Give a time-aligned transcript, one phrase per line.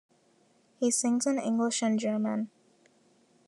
[0.79, 2.49] He sings in English and German.